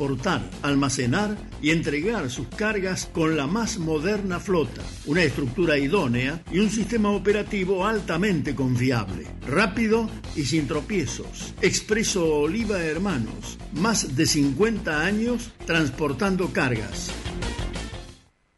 [0.00, 6.58] transportar, almacenar y entregar sus cargas con la más moderna flota, una estructura idónea y
[6.58, 11.52] un sistema operativo altamente confiable, rápido y sin tropiezos.
[11.60, 17.10] Expreso Oliva Hermanos, más de 50 años transportando cargas.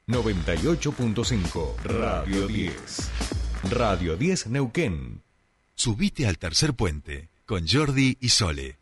[0.06, 3.10] 98.5 Radio 10.
[3.70, 5.22] Radio 10 Neuquén.
[5.74, 8.76] Subite al tercer puente con Jordi y Sole.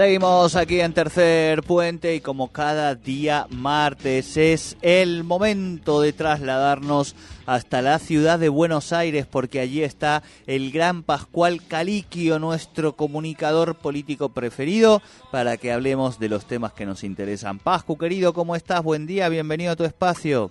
[0.00, 7.14] Seguimos aquí en Tercer Puente y como cada día martes es el momento de trasladarnos
[7.44, 13.74] hasta la ciudad de Buenos Aires porque allí está el gran Pascual Caliquio, nuestro comunicador
[13.74, 17.58] político preferido, para que hablemos de los temas que nos interesan.
[17.58, 18.82] Pascu, querido, ¿cómo estás?
[18.82, 20.50] Buen día, bienvenido a tu espacio.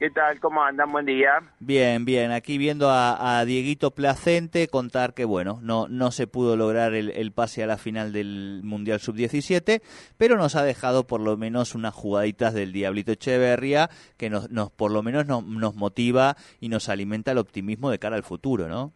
[0.00, 0.40] ¿Qué tal?
[0.40, 0.90] ¿Cómo andan?
[0.90, 1.42] Buen día.
[1.58, 2.32] Bien, bien.
[2.32, 7.62] Aquí viendo a, Dieguito Placente contar que, bueno, no, no se pudo lograr el, pase
[7.62, 9.82] a la final del Mundial Sub-17,
[10.16, 14.70] pero nos ha dejado por lo menos unas jugaditas del Diablito Echeverría que nos, nos
[14.70, 18.68] por lo menos nos, nos motiva y nos alimenta el optimismo de cara al futuro,
[18.68, 18.94] ¿no?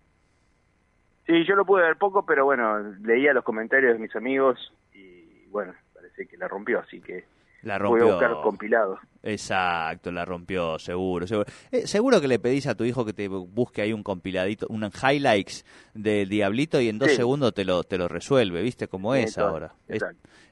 [1.26, 5.44] Sí, yo lo pude ver poco, pero bueno, leía los comentarios de mis amigos y
[5.50, 7.26] bueno, parece que la rompió, así que
[7.60, 8.04] la rompió.
[8.04, 9.00] voy a buscar compilados.
[9.26, 11.26] Exacto, la rompió, seguro.
[11.26, 11.50] Seguro.
[11.72, 14.84] Eh, seguro que le pedís a tu hijo que te busque ahí un compiladito, un
[14.84, 19.38] highlights del Diablito y en dos segundos te lo, te lo resuelve, ¿viste cómo es
[19.38, 19.74] ahora?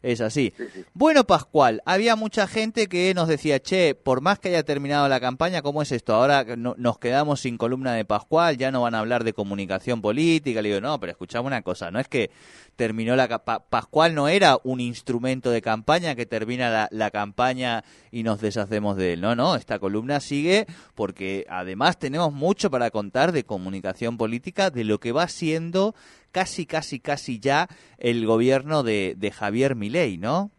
[0.02, 0.52] Es, así.
[0.94, 5.20] bueno, Pascual, había mucha gente que nos decía, che, por más que haya terminado la
[5.20, 6.14] campaña, ¿cómo es esto?
[6.14, 10.60] Ahora nos quedamos sin columna de Pascual, ya no van a hablar de comunicación política.
[10.60, 12.30] Le digo, no, pero escuchame una cosa, no es que
[12.74, 13.28] terminó la...
[13.68, 18.61] Pascual no era un instrumento de campaña que termina la, la campaña y nos desarrolla
[18.62, 19.20] hacemos de él.
[19.20, 24.84] No, no, esta columna sigue porque además tenemos mucho para contar de comunicación política, de
[24.84, 25.94] lo que va siendo
[26.32, 27.68] casi, casi, casi ya
[27.98, 30.50] el gobierno de, de Javier Milei, ¿no?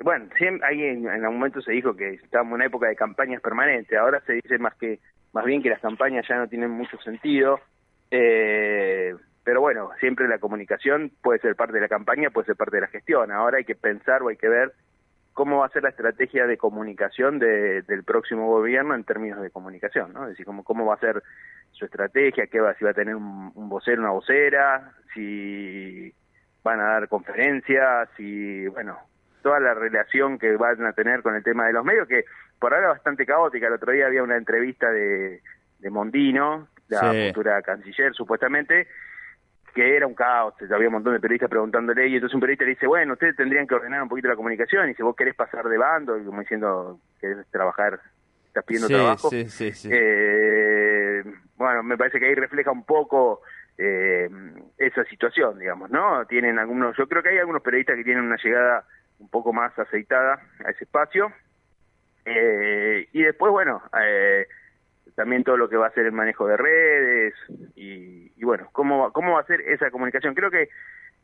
[0.00, 2.96] Bueno, siempre, ahí en, en algún momento se dijo que estábamos en una época de
[2.96, 4.98] campañas permanentes, ahora se dice más que
[5.32, 7.60] más bien que las campañas ya no tienen mucho sentido,
[8.10, 12.76] eh, pero bueno, siempre la comunicación puede ser parte de la campaña, puede ser parte
[12.76, 14.72] de la gestión, ahora hay que pensar o hay que ver
[15.34, 20.12] cómo va a ser la estrategia de comunicación del próximo gobierno en términos de comunicación,
[20.12, 20.22] ¿no?
[20.22, 21.22] Es decir, cómo, cómo va a ser
[21.72, 26.14] su estrategia, qué va, si va a tener un, vocero, una vocera, si
[26.62, 28.96] van a dar conferencias, si, bueno,
[29.42, 32.24] toda la relación que van a tener con el tema de los medios, que
[32.60, 33.66] por ahora es bastante caótica.
[33.66, 35.42] El otro día había una entrevista de,
[35.80, 38.86] de Mondino, la futura canciller, supuestamente,
[39.74, 42.70] que era un caos, había un montón de periodistas preguntándole y entonces un periodista le
[42.70, 45.68] dice, bueno, ustedes tendrían que ordenar un poquito la comunicación y si vos querés pasar
[45.68, 48.00] de bando, y como diciendo, querés trabajar,
[48.46, 49.28] estás pidiendo trabajo.
[49.32, 51.24] Eh,
[51.56, 53.42] bueno, me parece que ahí refleja un poco
[53.76, 54.30] eh,
[54.78, 56.24] esa situación, digamos, ¿no?
[56.26, 58.86] Tienen algunos, yo creo que hay algunos periodistas que tienen una llegada
[59.18, 61.32] un poco más aceitada a ese espacio.
[62.24, 64.46] Eh, y después, bueno, eh,
[65.14, 67.34] también todo lo que va a ser el manejo de redes
[67.76, 70.34] y, bueno, cómo, cómo va a ser esa comunicación.
[70.34, 70.68] Creo que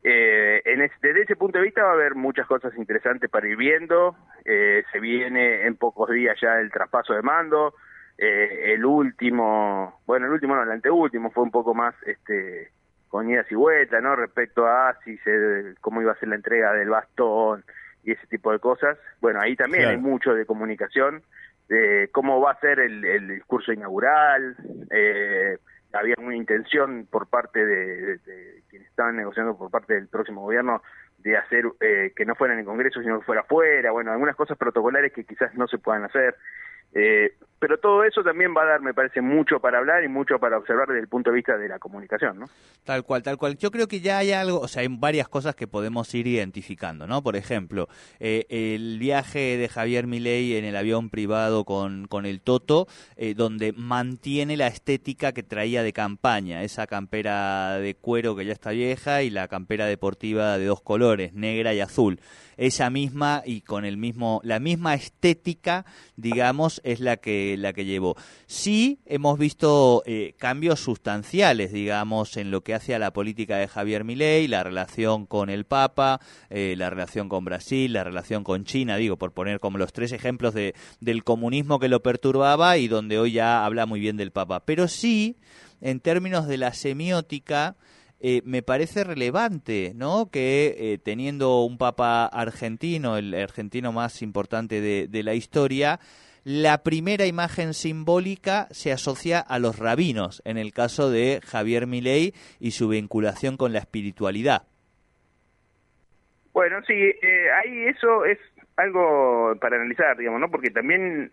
[0.02, 3.56] eh, en desde ese punto de vista va a haber muchas cosas interesantes para ir
[3.56, 4.16] viendo.
[4.44, 7.74] Eh, se viene en pocos días ya el traspaso de mando.
[8.16, 12.70] Eh, el último, bueno, el último no, el anteúltimo fue un poco más este
[13.08, 14.14] con idas y vueltas, ¿no?
[14.14, 17.64] Respecto a si se, cómo iba a ser la entrega del bastón
[18.04, 18.98] y ese tipo de cosas.
[19.20, 21.22] Bueno, ahí también hay mucho de comunicación
[21.68, 24.56] de cómo va a ser el, el discurso inaugural.
[24.90, 25.56] Eh,
[25.92, 28.18] había una intención por parte de,
[28.68, 30.82] quienes estaban negociando por parte del próximo gobierno
[31.18, 33.90] de hacer eh, que no fuera en el Congreso, sino que fuera afuera.
[33.90, 36.36] Bueno, algunas cosas protocolares que quizás no se puedan hacer.
[36.94, 40.38] Eh, pero todo eso también va a dar, me parece, mucho para hablar y mucho
[40.38, 42.47] para observar desde el punto de vista de la comunicación, ¿no?
[42.84, 43.59] Tal cual, tal cual.
[43.59, 47.06] Yo creo que ya hay algo, o sea, hay varias cosas que podemos ir identificando,
[47.06, 47.22] ¿no?
[47.22, 47.88] Por ejemplo,
[48.18, 52.86] eh, el viaje de Javier Milei en el avión privado con, con el Toto,
[53.16, 58.54] eh, donde mantiene la estética que traía de campaña, esa campera de cuero que ya
[58.54, 62.20] está vieja y la campera deportiva de dos colores, negra y azul
[62.60, 65.86] esa misma y con el mismo la misma estética
[66.16, 68.16] digamos es la que la que llevó.
[68.47, 73.66] Sí hemos visto eh, cambios sustanciales, digamos, en lo que hace a la política de
[73.66, 76.21] Javier Milei, la relación con el Papa,
[76.51, 80.13] eh, la relación con Brasil, la relación con China, digo, por poner como los tres
[80.13, 84.33] ejemplos de, del comunismo que lo perturbaba y donde hoy ya habla muy bien del
[84.33, 84.66] Papa.
[84.66, 85.39] Pero sí,
[85.80, 87.77] en términos de la semiótica,
[88.22, 90.28] eh, me parece relevante, ¿no?
[90.30, 96.00] Que eh, teniendo un papa argentino, el argentino más importante de, la historia,
[96.44, 102.34] la primera imagen simbólica se asocia a los rabinos, en el caso de Javier Milei
[102.58, 104.64] y su vinculación con la espiritualidad.
[106.52, 108.38] Bueno, sí, eh, ahí eso es
[108.76, 110.50] algo para analizar, digamos, ¿no?
[110.50, 111.30] Porque también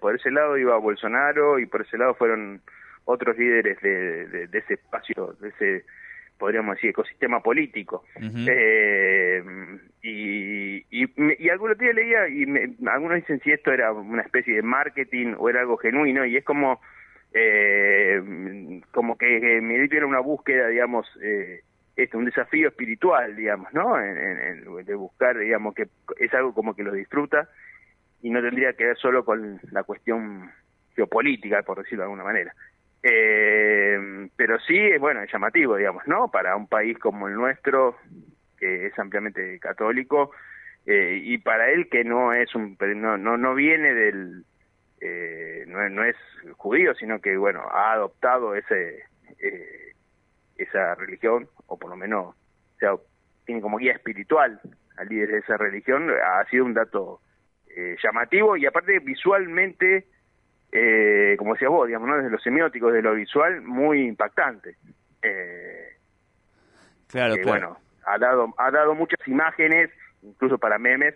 [0.00, 2.62] por ese lado iba Bolsonaro y por ese lado fueron
[3.04, 5.84] otros líderes de, de, ese espacio, de ese,
[6.38, 8.04] podríamos decir, ecosistema político.
[8.16, 9.42] eh,
[10.02, 11.08] y, y,
[11.38, 12.44] y, algunos días leía, y
[12.88, 16.44] algunos dicen si esto era una especie de marketing o era algo genuino, y es
[16.44, 16.80] como,
[17.32, 21.62] eh, como que, me era una búsqueda, digamos, eh,
[21.96, 23.96] este, un desafío espiritual, digamos, ¿no?
[23.96, 25.88] de buscar, digamos, que
[26.18, 27.48] es algo como que lo disfruta
[28.22, 30.50] y no tendría que ver solo con la cuestión
[30.94, 32.54] geopolítica, por decirlo de alguna manera.
[33.02, 36.30] Eh, pero sí, bueno, es llamativo, digamos, ¿no?
[36.30, 37.96] Para un país como el nuestro,
[38.58, 40.32] que es ampliamente católico,
[40.86, 44.44] eh, y para él que no es un, no, no, no viene del,
[45.00, 46.16] eh, no, no, es
[46.56, 49.04] judío, sino que, bueno, ha adoptado ese,
[49.38, 49.92] eh,
[50.56, 52.94] esa religión, o por lo menos, o sea,
[53.46, 54.60] tiene como guía espiritual
[54.96, 57.20] al líder de esa religión, ha sido un dato
[57.74, 60.06] eh, llamativo y aparte visualmente
[60.72, 62.16] eh, como decías vos, digamos, ¿no?
[62.16, 64.76] desde lo semiótico, desde lo visual, muy impactante.
[65.22, 65.96] Eh,
[67.08, 67.48] claro, claro.
[67.48, 69.90] Bueno, ha dado, ha dado muchas imágenes,
[70.22, 71.14] incluso para memes,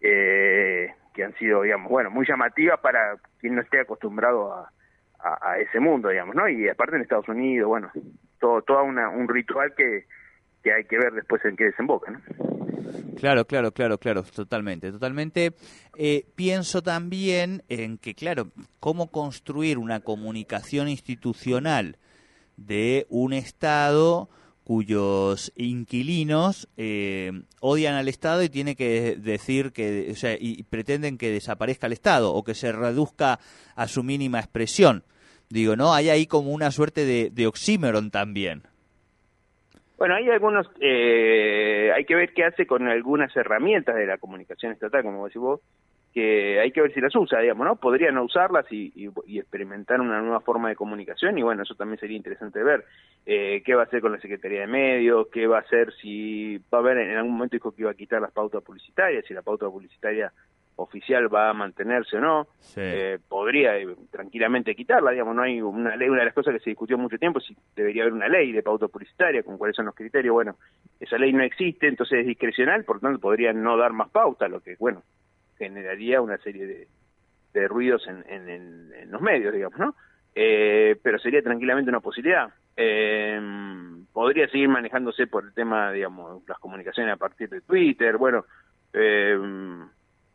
[0.00, 4.70] eh, que han sido, digamos, bueno, muy llamativas para quien no esté acostumbrado a,
[5.18, 6.48] a, ese mundo, digamos, ¿no?
[6.48, 7.90] Y aparte en Estados Unidos, bueno,
[8.38, 10.06] todo, todo una, un ritual que,
[10.62, 12.20] que hay que ver después en qué desemboca, ¿no?
[13.16, 15.54] Claro, claro, claro, claro, totalmente, totalmente.
[15.96, 21.98] Eh, pienso también en que, claro, cómo construir una comunicación institucional
[22.56, 24.28] de un Estado
[24.64, 27.30] cuyos inquilinos eh,
[27.60, 31.92] odian al Estado y tiene que decir que, o sea, y pretenden que desaparezca el
[31.92, 33.38] Estado o que se reduzca
[33.76, 35.04] a su mínima expresión.
[35.48, 35.94] Digo, ¿no?
[35.94, 37.48] Hay ahí como una suerte de, de
[38.10, 38.64] también.
[39.96, 44.72] Bueno, hay algunos, eh, hay que ver qué hace con algunas herramientas de la comunicación
[44.72, 45.60] estatal, como decís vos,
[46.12, 47.76] que hay que ver si las usa, digamos, ¿no?
[47.76, 48.90] Podría no usarlas y,
[49.26, 52.84] y, experimentar una nueva forma de comunicación y bueno, eso también sería interesante ver.
[53.26, 55.28] Eh, ¿Qué va a hacer con la Secretaría de Medios?
[55.32, 57.94] ¿Qué va a hacer si va a haber, en algún momento dijo que iba a
[57.94, 60.32] quitar las pautas publicitarias, si la pauta publicitaria
[60.76, 62.46] oficial va a mantenerse o no,
[62.76, 66.60] eh, podría eh, tranquilamente quitarla, digamos, no hay una ley, una de las cosas que
[66.60, 69.86] se discutió mucho tiempo, si debería haber una ley de pauta publicitaria, con cuáles son
[69.86, 70.56] los criterios, bueno,
[71.00, 74.60] esa ley no existe, entonces es discrecional, por tanto podría no dar más pauta, lo
[74.60, 75.02] que, bueno,
[75.58, 76.88] generaría una serie de,
[77.54, 79.94] de ruidos en, en, los medios, digamos, ¿no?
[80.34, 82.52] Eh, pero sería tranquilamente una posibilidad.
[82.76, 83.40] Eh,
[84.12, 88.44] podría seguir manejándose por el tema, digamos, las comunicaciones a partir de Twitter, bueno,
[88.92, 89.38] eh,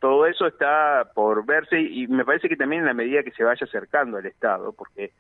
[0.01, 3.43] todo eso está por verse y me parece que también en la medida que se
[3.43, 5.11] vaya acercando al Estado, porque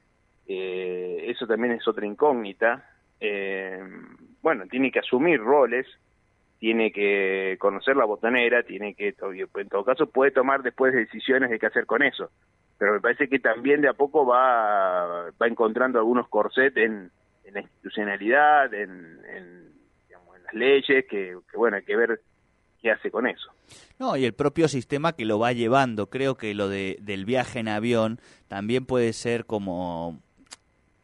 [0.47, 2.83] eh, eso también es otra incógnita,
[3.19, 3.79] eh,
[4.41, 5.85] bueno, tiene que asumir roles,
[6.57, 9.13] tiene que conocer la botonera, tiene que,
[9.55, 12.31] en todo caso, puede tomar después decisiones de qué hacer con eso,
[12.79, 17.11] pero me parece que también de a poco va, va encontrando algunos corsets en,
[17.53, 18.89] la institucionalidad, en,
[19.29, 19.71] en,
[20.09, 22.19] en las leyes, que bueno, hay que ver
[22.81, 23.51] qué hace con eso.
[23.99, 26.09] No, y el propio sistema que lo va llevando.
[26.09, 30.21] Creo que lo de, del viaje en avión también puede ser como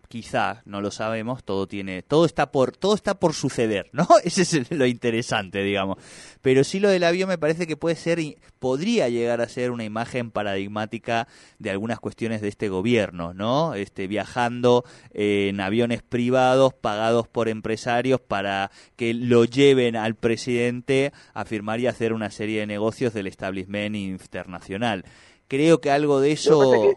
[0.07, 4.07] quizá, no lo sabemos, todo tiene, todo está por, todo está por suceder, ¿no?
[4.23, 5.97] Ese es lo interesante, digamos.
[6.41, 8.19] Pero sí lo del avión me parece que puede ser,
[8.59, 11.27] podría llegar a ser una imagen paradigmática
[11.59, 13.73] de algunas cuestiones de este gobierno, ¿no?
[13.73, 21.45] Este, viajando en aviones privados pagados por empresarios para que lo lleven al presidente a
[21.45, 25.03] firmar y hacer una serie de negocios del establishment internacional.
[25.47, 26.95] Creo que algo de eso...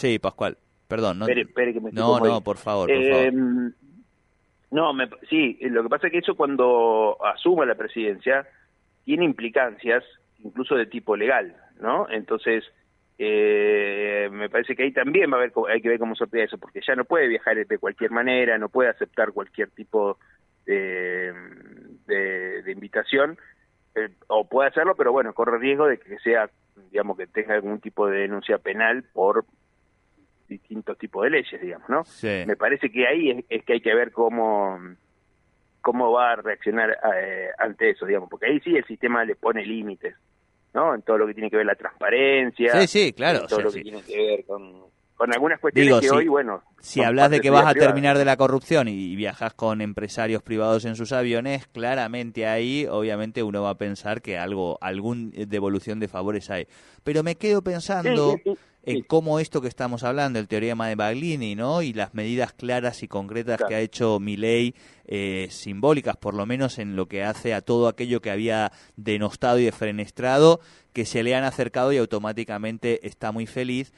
[0.00, 0.58] Sí, Pascual.
[0.88, 1.26] Perdón, no.
[1.92, 3.26] no, no, por favor, por favor.
[3.26, 3.72] Em,
[4.70, 8.46] no, me, sí, lo que pasa es que eso cuando asuma la presidencia
[9.04, 10.04] tiene implicancias
[10.42, 12.06] incluso de tipo legal, ¿no?
[12.10, 12.64] Entonces,
[13.18, 16.58] eh, me parece que ahí también va a haber, hay que ver cómo sortea eso,
[16.58, 20.18] porque ya no puede viajar de cualquier manera, no puede aceptar cualquier tipo
[20.66, 21.32] de,
[22.06, 23.38] de, invitación,
[23.94, 26.50] eh, o puede hacerlo, pero bueno, corre riesgo de que sea
[26.90, 29.44] digamos, que tenga algún tipo de denuncia penal por
[30.48, 32.02] distintos tipos de leyes, digamos, ¿no?
[32.46, 34.78] Me parece que ahí es, que hay que ver cómo
[35.80, 39.66] cómo va a reaccionar eh, ante eso, digamos, porque ahí sí el sistema le pone
[39.66, 40.14] límites,
[40.72, 40.94] ¿no?
[40.94, 43.70] En todo lo que tiene que ver la transparencia, sí, sí, claro, en todo lo
[43.70, 44.84] que tiene que ver con,
[45.24, 46.62] con algunas cuestiones que hoy, bueno...
[46.80, 50.84] Si hablas de que vas a terminar de la corrupción y viajas con empresarios privados
[50.84, 56.08] en sus aviones, claramente ahí, obviamente, uno va a pensar que algo, algún devolución de
[56.08, 56.66] favores hay.
[57.02, 58.36] Pero me quedo pensando
[58.82, 61.80] en cómo esto que estamos hablando, el teorema de Baglini, ¿no?
[61.80, 64.74] Y las medidas claras y concretas que ha hecho Milei,
[65.06, 69.58] eh, simbólicas, por lo menos en lo que hace a todo aquello que había denostado
[69.58, 70.60] y defenestrado,
[70.92, 73.94] que se le han acercado y automáticamente está muy feliz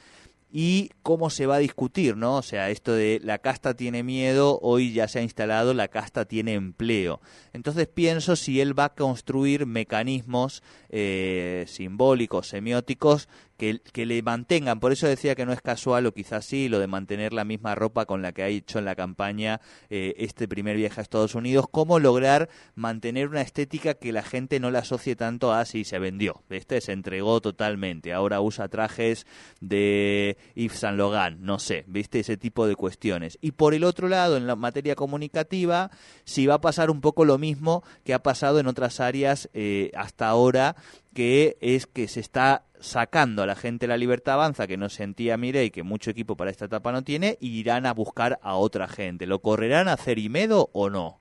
[0.50, 2.36] y cómo se va a discutir, ¿no?
[2.36, 6.24] O sea, esto de la casta tiene miedo, hoy ya se ha instalado, la casta
[6.24, 7.20] tiene empleo.
[7.52, 14.80] Entonces pienso si él va a construir mecanismos eh, simbólicos, semióticos, que, que, le mantengan.
[14.80, 17.74] Por eso decía que no es casual, o quizás sí, lo de mantener la misma
[17.74, 19.60] ropa con la que ha hecho en la campaña
[19.90, 21.66] eh, este primer viaje a Estados Unidos.
[21.70, 25.98] Cómo lograr mantener una estética que la gente no la asocie tanto a si se
[25.98, 26.42] vendió.
[26.50, 28.12] Este se entregó totalmente.
[28.12, 29.26] Ahora usa trajes
[29.60, 32.20] de Yves Saint Laurent, no sé, ¿viste?
[32.20, 33.38] Ese tipo de cuestiones.
[33.40, 35.90] Y por el otro lado, en la materia comunicativa,
[36.24, 39.90] si va a pasar un poco lo mismo que ha pasado en otras áreas eh,
[39.94, 40.76] hasta ahora
[41.16, 45.38] que es que se está sacando a la gente la libertad avanza que no sentía
[45.38, 48.86] y que mucho equipo para esta etapa no tiene, y irán a buscar a otra
[48.86, 49.26] gente.
[49.26, 51.18] ¿Lo correrán a Cerimedo o no?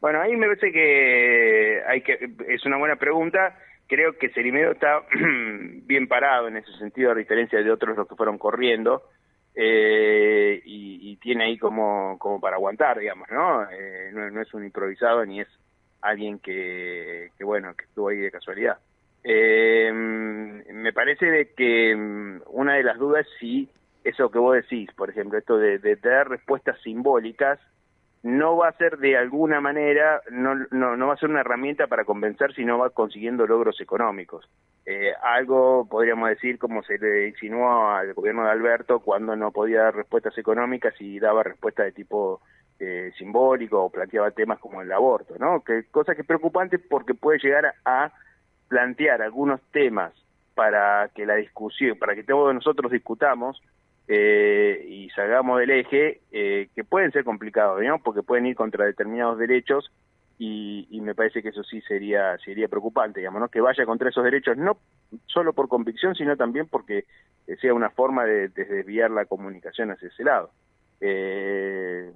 [0.00, 3.58] Bueno, ahí me parece que, hay que es una buena pregunta.
[3.86, 5.02] Creo que Cerimedo está
[5.84, 9.02] bien parado en ese sentido, a diferencia de otros los que fueron corriendo.
[9.54, 13.64] Eh, y, tiene ahí como, como para aguantar, digamos, ¿no?
[13.70, 14.30] Eh, ¿no?
[14.30, 14.40] ¿no?
[14.40, 15.48] es un improvisado ni es
[16.08, 18.78] alguien que, que bueno, que estuvo ahí de casualidad.
[19.24, 23.68] Eh, me parece de que mm, una de las dudas si
[24.04, 27.58] eso que vos decís, por ejemplo, esto de, de dar respuestas simbólicas,
[28.22, 31.86] no va a ser de alguna manera, no, no, no va a ser una herramienta
[31.86, 34.48] para convencer, sino va consiguiendo logros económicos.
[34.84, 39.82] Eh, algo podríamos decir como se le insinuó al gobierno de Alberto cuando no podía
[39.82, 42.40] dar respuestas económicas y daba respuestas de tipo
[42.78, 45.62] eh, simbólico o planteaba temas como el aborto, ¿no?
[45.62, 48.12] Que cosa que es preocupante porque puede llegar a
[48.68, 50.12] plantear algunos temas
[50.54, 53.62] para que la discusión, para que todos nosotros discutamos
[54.08, 57.98] eh, y salgamos del eje, eh, que pueden ser complicados, ¿no?
[57.98, 59.90] Porque pueden ir contra determinados derechos
[60.38, 63.48] y, y, me parece que eso sí sería sería preocupante, digamos, ¿no?
[63.48, 64.76] Que vaya contra esos derechos, no
[65.26, 67.04] solo por convicción, sino también porque
[67.60, 70.50] sea una forma de, de desviar la comunicación hacia ese lado.
[71.00, 72.12] Eh,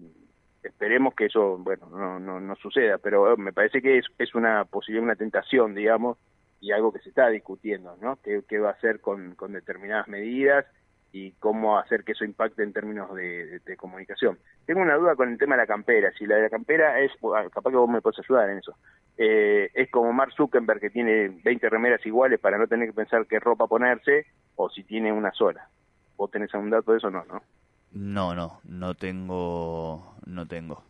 [0.62, 4.34] esperemos que eso, bueno, no, no, no suceda, pero eh, me parece que es, es
[4.34, 6.18] una posibilidad, una tentación, digamos,
[6.60, 8.18] y algo que se está discutiendo, ¿no?
[8.22, 10.66] ¿Qué, qué va a hacer con, con determinadas medidas
[11.12, 14.38] y cómo hacer que eso impacte en términos de, de, comunicación.
[14.64, 17.10] Tengo una duda con el tema de la campera, si la de la campera es,
[17.34, 18.76] ah, capaz que vos me puedes ayudar en eso,
[19.18, 23.26] eh, es como Mark Zuckerberg que tiene 20 remeras iguales para no tener que pensar
[23.26, 25.68] qué ropa ponerse, o si tiene una sola.
[26.16, 27.42] ¿Vos tenés algún dato de eso no, no?
[27.92, 30.84] No, no, no tengo, no tengo.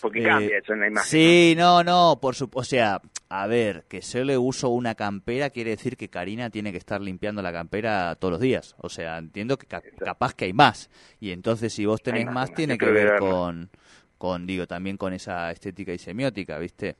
[0.00, 1.08] Porque cambia eso en la imagen.
[1.08, 5.48] Sí, no, no, por su, o sea, a ver, que se le uso una campera
[5.48, 8.74] quiere decir que Karina tiene que estar limpiando la campera todos los días.
[8.78, 10.90] O sea, entiendo que capaz que hay más.
[11.20, 13.70] Y entonces si vos tenés más, tiene que ver con,
[14.18, 16.96] con, digo, también con esa estética y semiótica, ¿viste?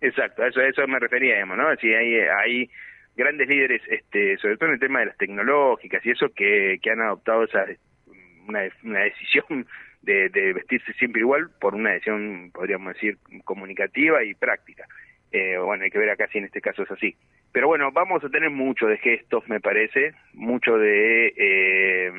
[0.00, 1.64] Exacto, eso, eso me refería, digamos, ¿no?
[1.80, 2.70] Si hay, hay
[3.18, 7.00] grandes líderes, este, sobre todo en el tema de las tecnológicas y eso, que, han
[7.00, 7.66] adoptado esa
[8.46, 9.66] una, una decisión
[10.02, 14.86] de, de, vestirse siempre igual por una decisión, podríamos decir, comunicativa y práctica.
[15.32, 17.16] Eh, bueno, hay que ver acá si en este caso es así.
[17.52, 22.12] Pero bueno, vamos a tener mucho de gestos, me parece, mucho de, eh,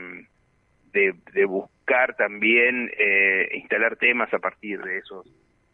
[0.91, 5.25] de, de, buscar también eh, instalar temas a partir de esos,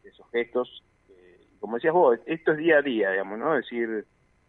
[0.03, 0.83] de esos gestos.
[1.09, 3.57] Eh, como decías vos, esto es día a día, digamos, ¿no?
[3.57, 4.05] Es decir,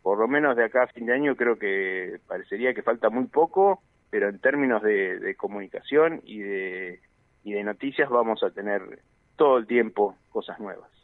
[0.07, 3.25] por lo menos de acá a fin de año creo que parecería que falta muy
[3.25, 7.01] poco, pero en términos de, comunicación y de,
[7.43, 9.01] y de noticias vamos a tener
[9.35, 10.96] todo el tiempo cosas nuevas.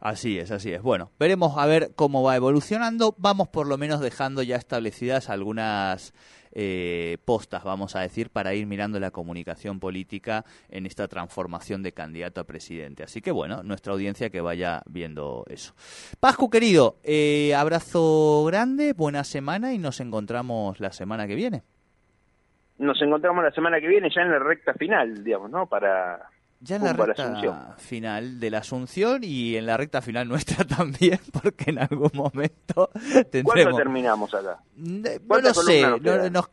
[0.00, 0.82] Así es, así es.
[0.82, 3.14] Bueno, veremos a ver cómo va evolucionando.
[3.18, 6.14] Vamos por lo menos dejando ya establecidas algunas
[6.52, 11.92] eh, postas, vamos a decir, para ir mirando la comunicación política en esta transformación de
[11.92, 13.02] candidato a presidente.
[13.02, 15.74] Así que bueno, nuestra audiencia que vaya viendo eso.
[16.20, 21.62] Pascu, querido, eh, abrazo grande, buena semana y nos encontramos la semana que viene.
[22.78, 25.66] Nos encontramos la semana que viene ya en la recta final, digamos, ¿no?
[25.66, 30.64] Para, ya en la recta final de la Asunción y en la recta final nuestra
[30.64, 32.90] también, porque en algún momento
[33.30, 33.52] tendremos...
[33.52, 34.60] ¿Cuándo terminamos acá?
[34.76, 35.82] No lo sé,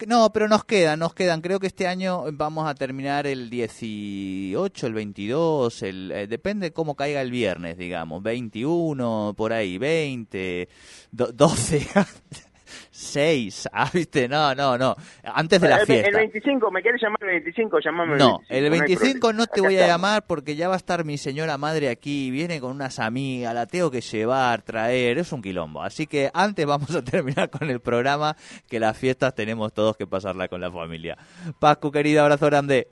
[0.08, 1.42] no, pero nos quedan, nos quedan.
[1.42, 6.96] Creo que este año vamos a terminar el 18, el 22, el, eh, depende cómo
[6.96, 10.70] caiga el viernes, digamos, 21, por ahí, 20,
[11.12, 11.88] 12...
[12.92, 13.70] Seis.
[13.78, 14.96] Ah, viste, no, no, no.
[15.22, 16.08] Antes de la fiesta.
[16.08, 17.80] El 25, ¿me quieres llamar el 25?
[17.84, 21.04] Llamame el no, el 25 no, te voy a llamar porque ya va a estar
[21.04, 22.32] mi señora madre aquí.
[22.32, 25.18] Viene con unas amigas, la tengo que llevar, traer.
[25.18, 25.84] Es un quilombo.
[25.84, 28.38] Así que antes vamos a terminar con el programa,
[28.70, 31.18] que las fiestas tenemos todos que pasarla con la familia.
[31.60, 32.88] Pascu, querido, abrazo grande.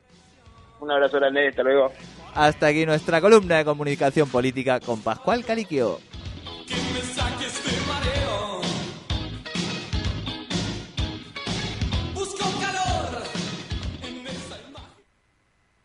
[0.80, 1.94] Un abrazo grande, hasta luego.
[2.36, 6.00] Hasta aquí nuestra columna de comunicación política con Pascual Caliquio.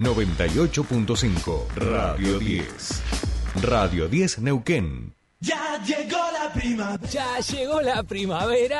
[0.01, 3.03] 98.5 Radio 10.
[3.63, 5.13] Radio 10 Neuquén.
[5.41, 7.11] Ya llegó la primavera.
[7.11, 8.77] Ya llegó la primavera.